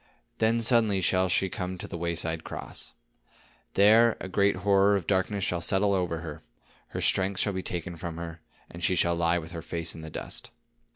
Then 0.39 0.63
suddenly 0.63 0.99
shall 0.99 1.29
she 1.29 1.47
come 1.47 1.77
to 1.77 1.87
the 1.87 1.95
wayside 1.95 2.43
cross. 2.43 2.95
There 3.75 4.17
a 4.19 4.27
great 4.27 4.55
horror 4.65 4.95
of 4.95 5.05
darkness 5.05 5.43
shall 5.43 5.61
settle 5.61 5.93
over 5.93 6.21
her, 6.21 6.41
her 6.87 7.01
strength 7.01 7.39
shall 7.39 7.53
be 7.53 7.61
taken 7.61 7.95
from 7.97 8.17
her, 8.17 8.41
and 8.67 8.83
she 8.83 8.95
shall 8.95 9.13
lie 9.15 9.37
with 9.37 9.51
her 9.51 9.61
face 9.61 9.93
in 9.93 10.01
the 10.01 10.09
dust. 10.09 10.49